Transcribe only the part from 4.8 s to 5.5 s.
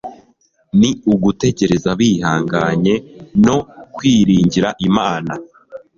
Imana